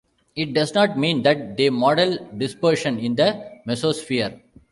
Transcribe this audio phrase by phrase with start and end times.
[0.35, 4.41] It does not mean that they model dispersion in the mesosphere.